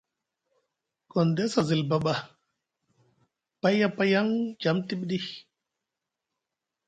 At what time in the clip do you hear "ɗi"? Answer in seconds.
5.09-5.17